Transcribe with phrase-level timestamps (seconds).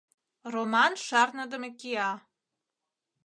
[0.53, 2.09] Роман шарныдыме кия.